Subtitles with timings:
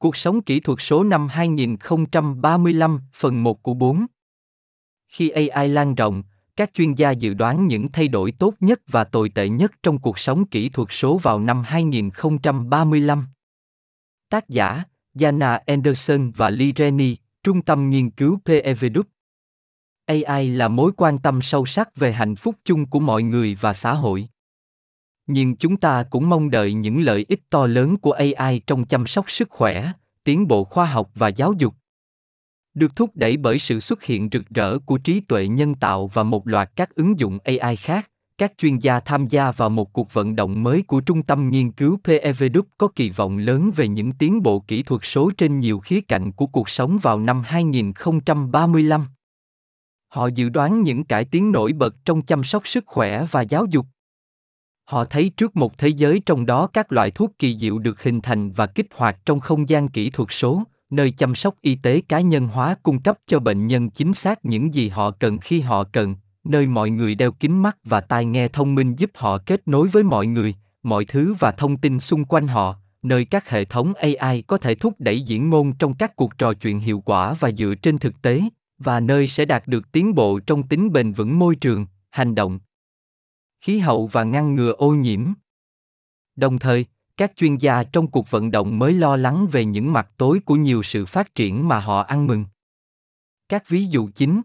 [0.00, 4.06] Cuộc sống kỹ thuật số năm 2035, phần 1 của 4.
[5.08, 6.22] Khi AI lan rộng,
[6.56, 9.98] các chuyên gia dự đoán những thay đổi tốt nhất và tồi tệ nhất trong
[9.98, 13.26] cuộc sống kỹ thuật số vào năm 2035.
[14.30, 14.84] Tác giả,
[15.14, 19.06] Jana Anderson và Lee Rennie, Trung tâm Nghiên cứu PEVDUP.
[20.06, 23.72] AI là mối quan tâm sâu sắc về hạnh phúc chung của mọi người và
[23.72, 24.28] xã hội.
[25.32, 29.06] Nhưng chúng ta cũng mong đợi những lợi ích to lớn của AI trong chăm
[29.06, 29.92] sóc sức khỏe,
[30.24, 31.74] tiến bộ khoa học và giáo dục.
[32.74, 36.22] Được thúc đẩy bởi sự xuất hiện rực rỡ của trí tuệ nhân tạo và
[36.22, 40.12] một loạt các ứng dụng AI khác, các chuyên gia tham gia vào một cuộc
[40.12, 44.12] vận động mới của Trung tâm Nghiên cứu PEVDUC có kỳ vọng lớn về những
[44.12, 49.06] tiến bộ kỹ thuật số trên nhiều khía cạnh của cuộc sống vào năm 2035.
[50.08, 53.66] Họ dự đoán những cải tiến nổi bật trong chăm sóc sức khỏe và giáo
[53.70, 53.86] dục.
[54.90, 58.20] Họ thấy trước một thế giới trong đó các loại thuốc kỳ diệu được hình
[58.20, 62.00] thành và kích hoạt trong không gian kỹ thuật số, nơi chăm sóc y tế
[62.08, 65.60] cá nhân hóa cung cấp cho bệnh nhân chính xác những gì họ cần khi
[65.60, 66.14] họ cần,
[66.44, 69.88] nơi mọi người đeo kính mắt và tai nghe thông minh giúp họ kết nối
[69.88, 73.92] với mọi người, mọi thứ và thông tin xung quanh họ, nơi các hệ thống
[73.94, 77.50] AI có thể thúc đẩy diễn ngôn trong các cuộc trò chuyện hiệu quả và
[77.50, 78.42] dựa trên thực tế,
[78.78, 82.58] và nơi sẽ đạt được tiến bộ trong tính bền vững môi trường, hành động,
[83.60, 85.32] khí hậu và ngăn ngừa ô nhiễm.
[86.36, 90.10] Đồng thời, các chuyên gia trong cuộc vận động mới lo lắng về những mặt
[90.16, 92.44] tối của nhiều sự phát triển mà họ ăn mừng.
[93.48, 94.42] Các ví dụ chính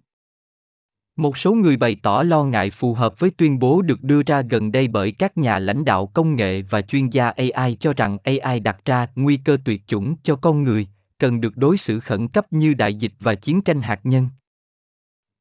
[1.15, 4.41] một số người bày tỏ lo ngại phù hợp với tuyên bố được đưa ra
[4.41, 8.17] gần đây bởi các nhà lãnh đạo công nghệ và chuyên gia AI cho rằng
[8.23, 10.87] AI đặt ra nguy cơ tuyệt chủng cho con người,
[11.19, 14.29] cần được đối xử khẩn cấp như đại dịch và chiến tranh hạt nhân.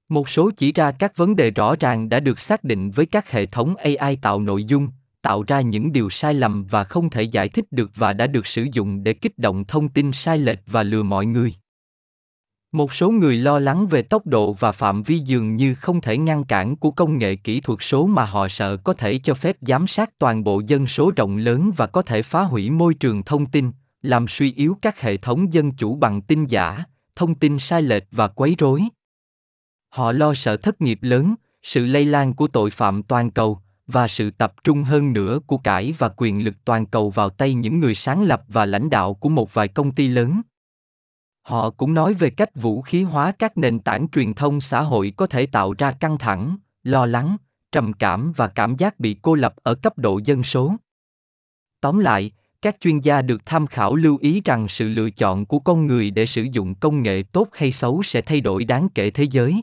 [0.09, 3.31] Một số chỉ ra các vấn đề rõ ràng đã được xác định với các
[3.31, 4.89] hệ thống AI tạo nội dung,
[5.23, 8.47] tạo ra những điều sai lầm và không thể giải thích được và đã được
[8.47, 11.55] sử dụng để kích động thông tin sai lệch và lừa mọi người.
[12.73, 16.19] Một số người lo lắng về tốc độ và phạm vi dường như không thể
[16.19, 19.57] ngăn cản của công nghệ kỹ thuật số mà họ sợ có thể cho phép
[19.61, 23.23] giám sát toàn bộ dân số rộng lớn và có thể phá hủy môi trường
[23.23, 23.71] thông tin,
[24.03, 26.85] làm suy yếu các hệ thống dân chủ bằng tin giả,
[27.17, 28.83] thông tin sai lệch và quấy rối.
[29.95, 34.09] Họ lo sợ thất nghiệp lớn, sự lây lan của tội phạm toàn cầu và
[34.09, 37.81] sự tập trung hơn nữa của cải và quyền lực toàn cầu vào tay những
[37.81, 40.41] người sáng lập và lãnh đạo của một vài công ty lớn.
[41.43, 45.13] Họ cũng nói về cách vũ khí hóa các nền tảng truyền thông xã hội
[45.17, 47.37] có thể tạo ra căng thẳng, lo lắng,
[47.73, 50.75] trầm cảm và cảm giác bị cô lập ở cấp độ dân số.
[51.81, 52.31] Tóm lại,
[52.63, 56.11] các chuyên gia được tham khảo lưu ý rằng sự lựa chọn của con người
[56.11, 59.63] để sử dụng công nghệ tốt hay xấu sẽ thay đổi đáng kể thế giới.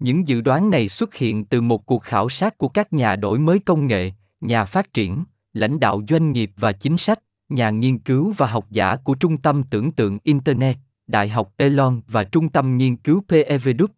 [0.00, 3.38] Những dự đoán này xuất hiện từ một cuộc khảo sát của các nhà đổi
[3.38, 7.98] mới công nghệ, nhà phát triển, lãnh đạo doanh nghiệp và chính sách, nhà nghiên
[7.98, 12.48] cứu và học giả của Trung tâm Tưởng tượng Internet, Đại học Elon và Trung
[12.48, 13.90] tâm Nghiên cứu PEVduc.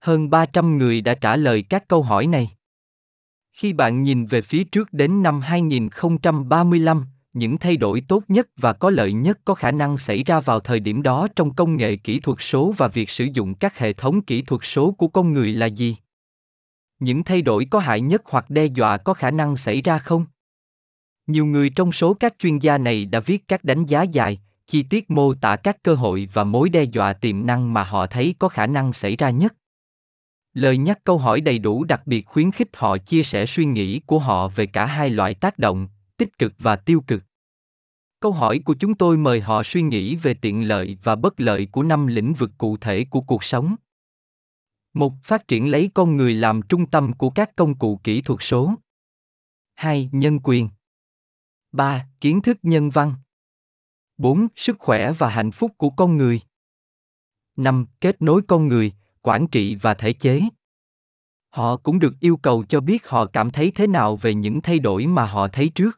[0.00, 2.50] Hơn 300 người đã trả lời các câu hỏi này.
[3.52, 7.04] Khi bạn nhìn về phía trước đến năm 2035,
[7.38, 10.60] những thay đổi tốt nhất và có lợi nhất có khả năng xảy ra vào
[10.60, 13.92] thời điểm đó trong công nghệ kỹ thuật số và việc sử dụng các hệ
[13.92, 15.96] thống kỹ thuật số của con người là gì?
[16.98, 20.26] Những thay đổi có hại nhất hoặc đe dọa có khả năng xảy ra không?
[21.26, 24.82] Nhiều người trong số các chuyên gia này đã viết các đánh giá dài, chi
[24.82, 28.34] tiết mô tả các cơ hội và mối đe dọa tiềm năng mà họ thấy
[28.38, 29.54] có khả năng xảy ra nhất.
[30.54, 34.00] Lời nhắc câu hỏi đầy đủ đặc biệt khuyến khích họ chia sẻ suy nghĩ
[34.06, 37.27] của họ về cả hai loại tác động, tích cực và tiêu cực.
[38.20, 41.68] Câu hỏi của chúng tôi mời họ suy nghĩ về tiện lợi và bất lợi
[41.72, 43.76] của năm lĩnh vực cụ thể của cuộc sống.
[44.94, 48.38] Một, phát triển lấy con người làm trung tâm của các công cụ kỹ thuật
[48.42, 48.74] số.
[49.74, 50.08] 2.
[50.12, 50.68] Nhân quyền.
[51.72, 52.06] 3.
[52.20, 53.14] Kiến thức nhân văn.
[54.16, 54.46] 4.
[54.56, 56.40] Sức khỏe và hạnh phúc của con người.
[57.56, 57.86] 5.
[58.00, 58.92] Kết nối con người,
[59.22, 60.40] quản trị và thể chế.
[61.50, 64.78] Họ cũng được yêu cầu cho biết họ cảm thấy thế nào về những thay
[64.78, 65.97] đổi mà họ thấy trước.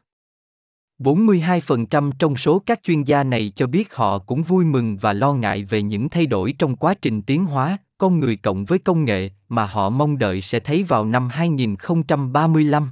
[1.00, 5.33] 42% trong số các chuyên gia này cho biết họ cũng vui mừng và lo
[5.33, 9.04] ngại về những thay đổi trong quá trình tiến hóa, con người cộng với công
[9.04, 12.91] nghệ, mà họ mong đợi sẽ thấy vào năm 2035.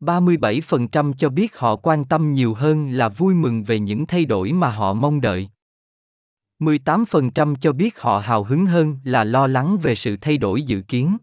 [0.00, 4.52] 37% cho biết họ quan tâm nhiều hơn là vui mừng về những thay đổi
[4.52, 5.48] mà họ mong đợi.
[6.60, 10.80] 18% cho biết họ hào hứng hơn là lo lắng về sự thay đổi dự
[10.80, 11.16] kiến.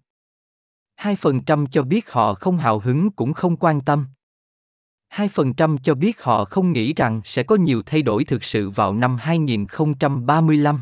[1.02, 4.06] 2% cho biết họ không hào hứng cũng không quan tâm.
[5.16, 8.94] 2% cho biết họ không nghĩ rằng sẽ có nhiều thay đổi thực sự vào
[8.94, 10.80] năm 2035.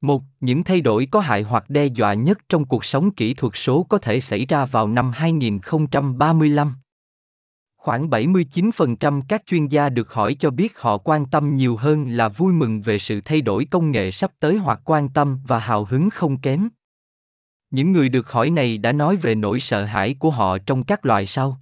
[0.00, 3.52] Một, những thay đổi có hại hoặc đe dọa nhất trong cuộc sống kỹ thuật
[3.56, 6.74] số có thể xảy ra vào năm 2035.
[7.76, 12.28] Khoảng 79% các chuyên gia được hỏi cho biết họ quan tâm nhiều hơn là
[12.28, 15.84] vui mừng về sự thay đổi công nghệ sắp tới hoặc quan tâm và hào
[15.84, 16.68] hứng không kém.
[17.70, 21.06] Những người được hỏi này đã nói về nỗi sợ hãi của họ trong các
[21.06, 21.60] loại sau.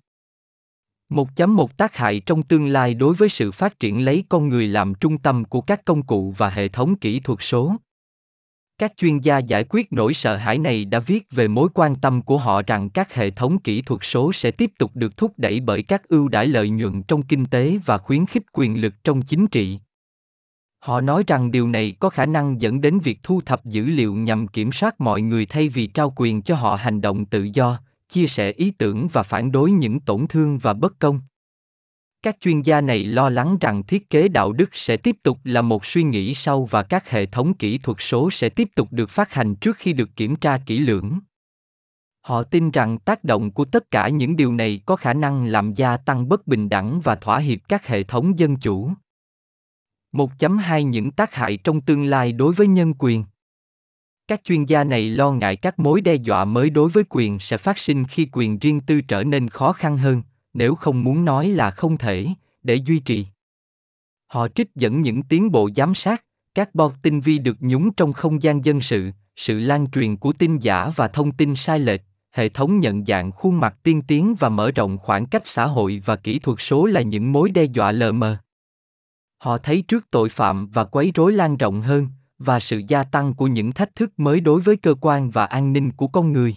[1.11, 4.95] 1.1 tác hại trong tương lai đối với sự phát triển lấy con người làm
[4.95, 7.75] trung tâm của các công cụ và hệ thống kỹ thuật số.
[8.79, 12.23] Các chuyên gia giải quyết nỗi sợ hãi này đã viết về mối quan tâm
[12.23, 15.61] của họ rằng các hệ thống kỹ thuật số sẽ tiếp tục được thúc đẩy
[15.61, 19.23] bởi các ưu đãi lợi nhuận trong kinh tế và khuyến khích quyền lực trong
[19.23, 19.79] chính trị.
[20.79, 24.15] Họ nói rằng điều này có khả năng dẫn đến việc thu thập dữ liệu
[24.15, 27.81] nhằm kiểm soát mọi người thay vì trao quyền cho họ hành động tự do,
[28.11, 31.21] chia sẻ ý tưởng và phản đối những tổn thương và bất công.
[32.23, 35.63] Các chuyên gia này lo lắng rằng thiết kế đạo đức sẽ tiếp tục là
[35.63, 39.11] một suy nghĩ sâu và các hệ thống kỹ thuật số sẽ tiếp tục được
[39.11, 41.19] phát hành trước khi được kiểm tra kỹ lưỡng.
[42.21, 45.75] Họ tin rằng tác động của tất cả những điều này có khả năng làm
[45.75, 48.91] gia tăng bất bình đẳng và thỏa hiệp các hệ thống dân chủ.
[50.13, 53.25] 1.2 Những tác hại trong tương lai đối với nhân quyền
[54.31, 57.57] các chuyên gia này lo ngại các mối đe dọa mới đối với quyền sẽ
[57.57, 60.23] phát sinh khi quyền riêng tư trở nên khó khăn hơn,
[60.55, 62.27] nếu không muốn nói là không thể,
[62.63, 63.27] để duy trì.
[64.27, 66.25] Họ trích dẫn những tiến bộ giám sát,
[66.55, 70.33] các bot tinh vi được nhúng trong không gian dân sự sự lan truyền của
[70.33, 72.01] tin giả và thông tin sai lệch,
[72.33, 76.03] hệ thống nhận dạng khuôn mặt tiên tiến và mở rộng khoảng cách xã hội
[76.05, 78.37] và kỹ thuật số là những mối đe dọa lờ mờ.
[79.39, 82.07] Họ thấy trước tội phạm và quấy rối lan rộng hơn
[82.41, 85.73] và sự gia tăng của những thách thức mới đối với cơ quan và an
[85.73, 86.55] ninh của con người.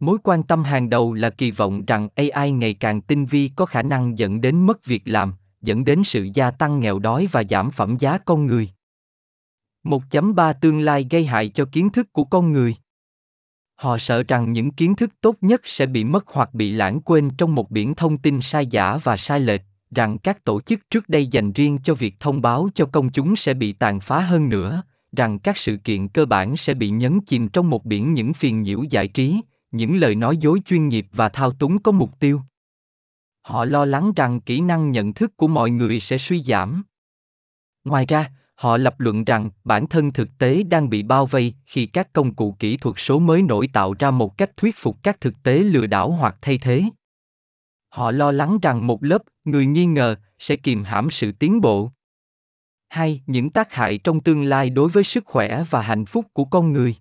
[0.00, 3.66] Mối quan tâm hàng đầu là kỳ vọng rằng ai ngày càng tinh vi có
[3.66, 7.44] khả năng dẫn đến mất việc làm, dẫn đến sự gia tăng nghèo đói và
[7.44, 8.68] giảm phẩm giá con người.
[9.84, 12.76] 1.3 tương lai gây hại cho kiến thức của con người.
[13.74, 17.30] Họ sợ rằng những kiến thức tốt nhất sẽ bị mất hoặc bị lãng quên
[17.38, 19.62] trong một biển thông tin sai giả và sai lệch
[19.94, 23.36] rằng các tổ chức trước đây dành riêng cho việc thông báo cho công chúng
[23.36, 24.82] sẽ bị tàn phá hơn nữa,
[25.16, 28.62] rằng các sự kiện cơ bản sẽ bị nhấn chìm trong một biển những phiền
[28.62, 29.40] nhiễu giải trí,
[29.70, 32.40] những lời nói dối chuyên nghiệp và thao túng có mục tiêu.
[33.42, 36.82] Họ lo lắng rằng kỹ năng nhận thức của mọi người sẽ suy giảm.
[37.84, 41.86] Ngoài ra, họ lập luận rằng bản thân thực tế đang bị bao vây khi
[41.86, 45.20] các công cụ kỹ thuật số mới nổi tạo ra một cách thuyết phục các
[45.20, 46.84] thực tế lừa đảo hoặc thay thế
[47.92, 51.90] họ lo lắng rằng một lớp người nghi ngờ sẽ kìm hãm sự tiến bộ.
[52.88, 56.44] Hai, những tác hại trong tương lai đối với sức khỏe và hạnh phúc của
[56.44, 56.94] con người.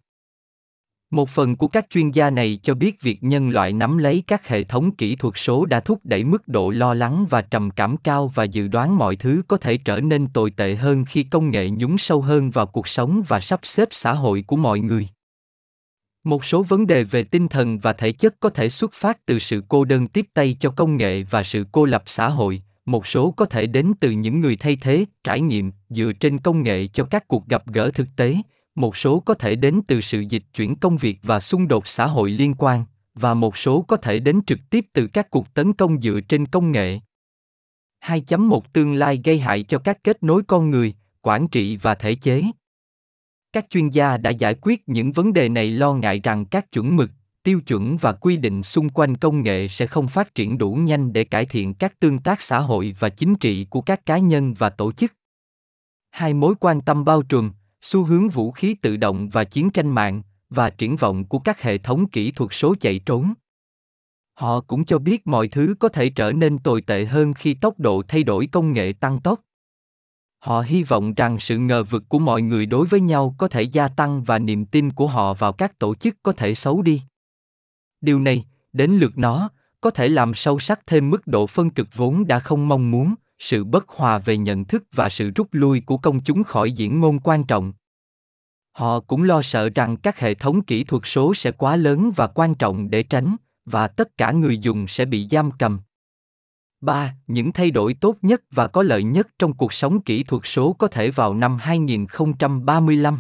[1.12, 4.48] Một phần của các chuyên gia này cho biết việc nhân loại nắm lấy các
[4.48, 7.98] hệ thống kỹ thuật số đã thúc đẩy mức độ lo lắng và trầm cảm
[7.98, 11.52] cao và dự đoán mọi thứ có thể trở nên tồi tệ hơn khi công
[11.52, 15.08] nghệ nhúng sâu hơn vào cuộc sống và sắp xếp xã hội của mọi người
[16.24, 19.40] một số vấn đề về tinh thần và thể chất có thể xuất phát từ
[19.40, 22.62] sự cô đơn tiếp tay cho công nghệ và sự cô lập xã hội.
[22.86, 26.64] Một số có thể đến từ những người thay thế, trải nghiệm dựa trên công
[26.64, 28.38] nghệ cho các cuộc gặp gỡ thực tế.
[28.76, 32.06] Một số có thể đến từ sự dịch chuyển công việc và xung đột xã
[32.06, 32.86] hội liên quan.
[33.16, 36.46] Và một số có thể đến trực tiếp từ các cuộc tấn công dựa trên
[36.46, 37.00] công nghệ.
[38.06, 42.16] 2.1 tương lai gây hại cho các kết nối con người, quản trị và thể
[42.16, 42.44] chế
[43.54, 46.96] các chuyên gia đã giải quyết những vấn đề này lo ngại rằng các chuẩn
[46.96, 47.10] mực,
[47.44, 51.14] tiêu chuẩn và quy định xung quanh công nghệ sẽ không phát triển đủ nhanh
[51.14, 54.54] để cải thiện các tương tác xã hội và chính trị của các cá nhân
[54.54, 55.14] và tổ chức.
[56.10, 59.90] Hai mối quan tâm bao trùm, xu hướng vũ khí tự động và chiến tranh
[59.90, 63.34] mạng, và triển vọng của các hệ thống kỹ thuật số chạy trốn.
[64.34, 67.80] Họ cũng cho biết mọi thứ có thể trở nên tồi tệ hơn khi tốc
[67.80, 69.42] độ thay đổi công nghệ tăng tốc
[70.42, 73.62] họ hy vọng rằng sự ngờ vực của mọi người đối với nhau có thể
[73.62, 77.02] gia tăng và niềm tin của họ vào các tổ chức có thể xấu đi.
[78.02, 79.50] Điều này, đến lượt nó,
[79.82, 83.16] có thể làm sâu sắc thêm mức độ phân cực vốn đã không mong muốn,
[83.40, 87.00] sự bất hòa về nhận thức và sự rút lui của công chúng khỏi diễn
[87.00, 87.74] ngôn quan trọng.
[88.72, 92.28] Họ cũng lo sợ rằng các hệ thống kỹ thuật số sẽ quá lớn và
[92.28, 95.80] quan trọng để tránh, và tất cả người dùng sẽ bị giam cầm.
[96.82, 97.16] 3.
[97.28, 100.74] Những thay đổi tốt nhất và có lợi nhất trong cuộc sống kỹ thuật số
[100.74, 103.20] có thể vào năm 2035.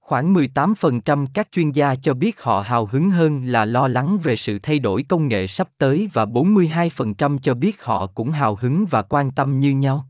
[0.00, 4.36] Khoảng 18% các chuyên gia cho biết họ hào hứng hơn là lo lắng về
[4.36, 8.86] sự thay đổi công nghệ sắp tới và 42% cho biết họ cũng hào hứng
[8.86, 10.08] và quan tâm như nhau.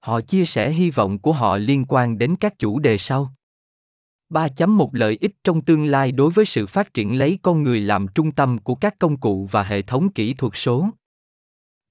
[0.00, 3.34] Họ chia sẻ hy vọng của họ liên quan đến các chủ đề sau.
[4.30, 8.06] 3.1 Lợi ích trong tương lai đối với sự phát triển lấy con người làm
[8.08, 10.88] trung tâm của các công cụ và hệ thống kỹ thuật số.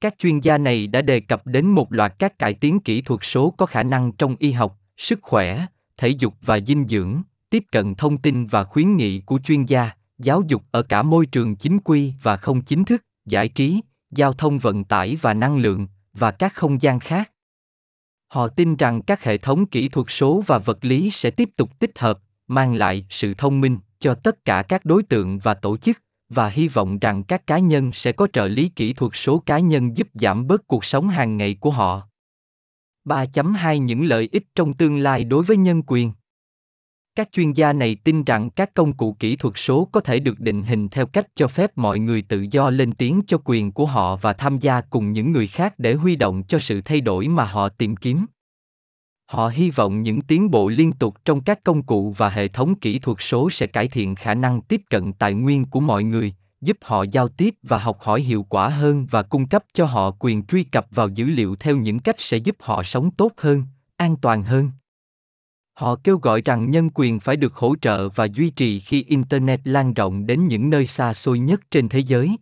[0.04, 3.20] Các chuyên gia này đã đề cập đến một loạt các cải tiến kỹ thuật
[3.24, 5.66] số có khả năng trong y học, sức khỏe,
[5.98, 9.92] thể dục và dinh dưỡng, tiếp cận thông tin và khuyến nghị của chuyên gia,
[10.18, 13.82] giáo dục ở cả môi trường chính quy và không chính thức, giải trí,
[14.12, 17.32] giao thông vận tải và năng lượng và các không gian khác.
[18.28, 21.80] Họ tin rằng các hệ thống kỹ thuật số và vật lý sẽ tiếp tục
[21.80, 25.78] tích hợp mang lại sự thông minh cho tất cả các đối tượng và tổ
[25.78, 25.98] chức
[26.30, 29.60] và hy vọng rằng các cá nhân sẽ có trợ lý kỹ thuật số cá
[29.60, 32.08] nhân giúp giảm bớt cuộc sống hàng ngày của họ.
[33.06, 36.12] 3.2 Những lợi ích trong tương lai đối với nhân quyền
[37.16, 40.40] các chuyên gia này tin rằng các công cụ kỹ thuật số có thể được
[40.40, 43.86] định hình theo cách cho phép mọi người tự do lên tiếng cho quyền của
[43.86, 47.28] họ và tham gia cùng những người khác để huy động cho sự thay đổi
[47.28, 48.26] mà họ tìm kiếm
[49.34, 52.76] họ hy vọng những tiến bộ liên tục trong các công cụ và hệ thống
[52.76, 56.34] kỹ thuật số sẽ cải thiện khả năng tiếp cận tài nguyên của mọi người,
[56.62, 60.12] giúp họ giao tiếp và học hỏi hiệu quả hơn và cung cấp cho họ
[60.20, 63.64] quyền truy cập vào dữ liệu theo những cách sẽ giúp họ sống tốt hơn,
[63.98, 64.72] an toàn hơn.
[65.74, 69.60] Họ kêu gọi rằng nhân quyền phải được hỗ trợ và duy trì khi internet
[69.64, 72.38] lan rộng đến những nơi xa xôi nhất trên thế giới.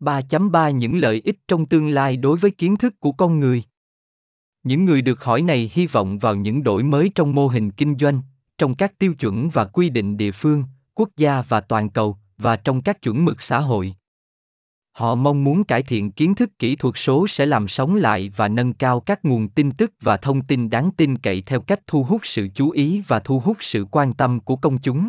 [0.00, 3.62] 3.3 Những lợi ích trong tương lai đối với kiến thức của con người
[4.66, 7.96] những người được hỏi này hy vọng vào những đổi mới trong mô hình kinh
[7.98, 8.20] doanh,
[8.58, 12.56] trong các tiêu chuẩn và quy định địa phương, quốc gia và toàn cầu, và
[12.56, 13.94] trong các chuẩn mực xã hội.
[14.92, 18.48] Họ mong muốn cải thiện kiến thức kỹ thuật số sẽ làm sống lại và
[18.48, 22.04] nâng cao các nguồn tin tức và thông tin đáng tin cậy theo cách thu
[22.04, 25.08] hút sự chú ý và thu hút sự quan tâm của công chúng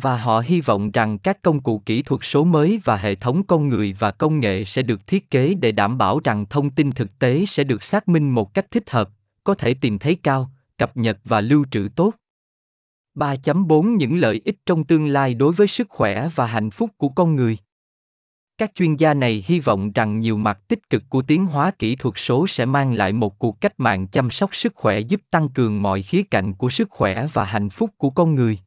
[0.00, 3.42] và họ hy vọng rằng các công cụ kỹ thuật số mới và hệ thống
[3.42, 6.92] con người và công nghệ sẽ được thiết kế để đảm bảo rằng thông tin
[6.92, 9.10] thực tế sẽ được xác minh một cách thích hợp,
[9.44, 12.14] có thể tìm thấy cao, cập nhật và lưu trữ tốt.
[13.14, 17.08] 3.4 Những lợi ích trong tương lai đối với sức khỏe và hạnh phúc của
[17.08, 17.58] con người.
[18.58, 21.96] Các chuyên gia này hy vọng rằng nhiều mặt tích cực của tiến hóa kỹ
[21.96, 25.48] thuật số sẽ mang lại một cuộc cách mạng chăm sóc sức khỏe giúp tăng
[25.48, 28.58] cường mọi khía cạnh của sức khỏe và hạnh phúc của con người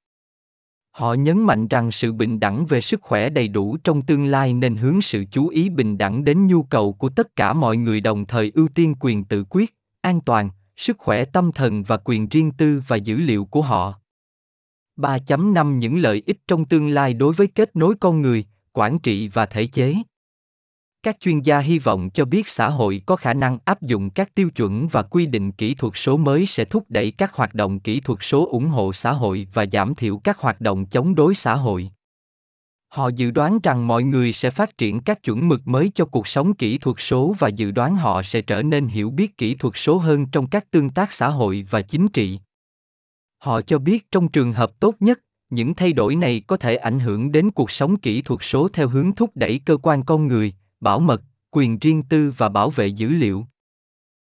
[0.93, 4.53] họ nhấn mạnh rằng sự bình đẳng về sức khỏe đầy đủ trong tương lai
[4.53, 8.01] nên hướng sự chú ý bình đẳng đến nhu cầu của tất cả mọi người
[8.01, 12.27] đồng thời ưu tiên quyền tự quyết an toàn sức khỏe tâm thần và quyền
[12.29, 13.99] riêng tư và dữ liệu của họ.
[14.97, 19.27] 3.5 Những lợi ích trong tương lai đối với kết nối con người, quản trị
[19.27, 19.95] và thể chế
[21.03, 24.35] các chuyên gia hy vọng cho biết xã hội có khả năng áp dụng các
[24.35, 27.79] tiêu chuẩn và quy định kỹ thuật số mới sẽ thúc đẩy các hoạt động
[27.79, 31.35] kỹ thuật số ủng hộ xã hội và giảm thiểu các hoạt động chống đối
[31.35, 31.89] xã hội.
[32.87, 36.27] Họ dự đoán rằng mọi người sẽ phát triển các chuẩn mực mới cho cuộc
[36.27, 39.73] sống kỹ thuật số và dự đoán họ sẽ trở nên hiểu biết kỹ thuật
[39.77, 42.39] số hơn trong các tương tác xã hội và chính trị.
[43.37, 45.19] Họ cho biết trong trường hợp tốt nhất,
[45.49, 48.87] những thay đổi này có thể ảnh hưởng đến cuộc sống kỹ thuật số theo
[48.87, 51.21] hướng thúc đẩy cơ quan con người bảo mật
[51.51, 53.47] quyền riêng tư và bảo vệ dữ liệu.